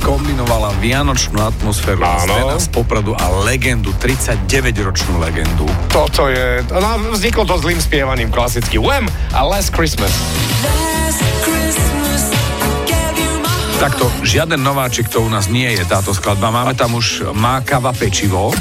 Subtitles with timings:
[0.00, 2.56] skombinovala vianočnú atmosféru a Áno.
[2.56, 5.68] z Popradu a legendu, 39-ročnú legendu.
[5.92, 6.64] Toto je...
[6.72, 8.80] No, vzniklo to zlým spievaním klasicky.
[8.80, 9.04] Wham!
[9.36, 10.08] A Last Christmas.
[13.76, 16.48] Takto, žiaden nováčik to u nás nie je táto skladba.
[16.48, 18.56] Máme tam už mákava pečivo.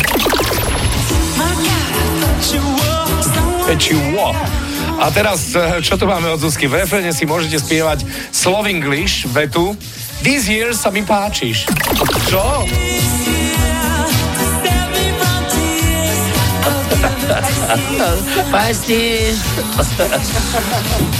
[3.63, 4.35] Pečivo.
[4.95, 6.67] A teraz, eh, čo tu máme od Zuzky?
[6.71, 9.75] V refrene si môžete spievať Slov English, vetu.
[10.21, 11.65] This year sa mi páčiš.
[12.27, 12.65] Čo?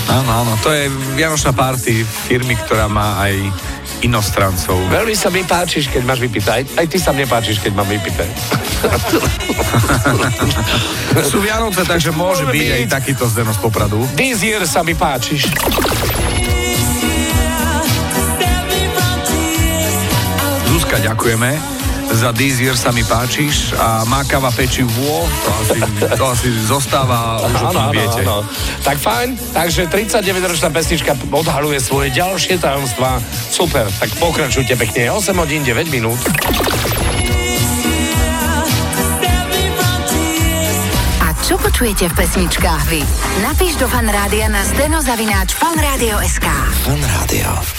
[0.07, 3.35] Áno, áno, to je vianočná party firmy, ktorá má aj
[4.01, 4.77] inostrancov.
[4.87, 6.49] Veľmi sa mi páčiš, keď máš vypité.
[6.51, 8.23] Aj, aj ty sa mne páčiš, keď mám vypité.
[11.31, 12.91] Sú Vianoce, takže môže Môže byť aj byť.
[12.91, 14.05] takýto zdeno z Popradu.
[14.13, 15.49] This year sa mi páčiš.
[20.85, 21.49] Zuzka, ďakujeme.
[22.13, 25.81] Za This Year sa mi páčiš a mákava pečivo, to asi,
[26.13, 28.21] to asi zostáva, už o tom viete.
[28.85, 33.17] Tak fajn, takže 39-ročná pesnička odhaluje svoje ďalšie tajomstvá.
[33.49, 35.09] Super, tak pokračujte pekne.
[35.09, 36.21] 8 hodín 9 minút.
[41.17, 43.01] A čo počujete v pesničkách vy?
[43.41, 46.45] Napíš do fanrádia na steno zavináč fanradio.sk.
[46.85, 47.75] Fan Rádio.